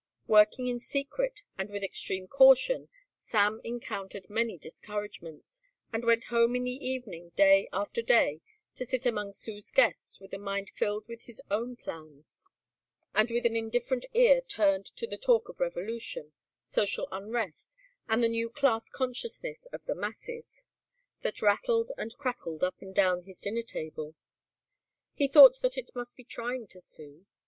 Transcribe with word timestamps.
Working 0.25 0.65
in 0.65 0.79
secret 0.79 1.43
and 1.59 1.69
with 1.69 1.83
extreme 1.83 2.27
caution 2.27 2.89
Sam 3.19 3.61
encountered 3.63 4.31
many 4.31 4.57
discouragements 4.57 5.61
and 5.93 6.03
went 6.03 6.23
home 6.33 6.55
in 6.55 6.63
the 6.63 6.71
evening 6.71 7.29
day 7.35 7.69
after 7.71 8.01
day 8.01 8.41
to 8.73 8.83
sit 8.83 9.05
among 9.05 9.33
Sue's 9.33 9.69
guests 9.69 10.19
with 10.19 10.33
a 10.33 10.39
mind 10.39 10.71
filled 10.71 11.07
with 11.07 11.25
his 11.25 11.39
own 11.51 11.75
plans 11.75 12.47
and 13.13 13.29
with 13.29 13.45
an 13.45 13.55
indifferent 13.55 14.07
ear 14.15 14.41
turned 14.41 14.87
to 14.87 15.05
the 15.05 15.17
talk 15.19 15.47
of 15.49 15.59
revolution, 15.59 16.33
social 16.63 17.07
unrest, 17.11 17.77
and 18.09 18.23
the 18.23 18.27
new 18.27 18.49
class 18.49 18.89
consciousness 18.89 19.67
of 19.67 19.85
the 19.85 19.93
masses, 19.93 20.65
that 21.19 21.43
rattled 21.43 21.91
and 21.95 22.17
crackled 22.17 22.63
up 22.63 22.81
and 22.81 22.95
down 22.95 23.21
his 23.21 23.39
dinner 23.39 23.61
table. 23.61 24.15
He 25.13 25.27
thought 25.27 25.59
that 25.61 25.77
it 25.77 25.95
must 25.95 26.15
be 26.15 26.23
trying 26.23 26.65
to 26.69 26.81
Sue. 26.81 27.27